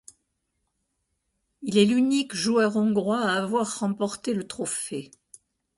Il 1.61 1.77
est 1.77 1.85
l'unique 1.85 2.33
joueur 2.33 2.75
Hongrois 2.75 3.21
à 3.21 3.35
avoir 3.37 3.81
remporté 3.81 4.33
le 4.33 4.47
trophée. 4.47 5.11